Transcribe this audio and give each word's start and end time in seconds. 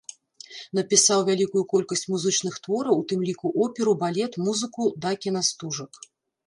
Напісаў 0.77 1.19
вялікую 1.27 1.63
колькасць 1.75 2.03
музычных 2.13 2.57
твораў, 2.65 2.93
у 3.05 3.07
тым 3.13 3.19
ліку 3.29 3.47
оперу, 3.67 3.93
балет, 4.07 4.33
музыку 4.49 4.83
да 5.07 5.11
кінастужак. 5.27 5.91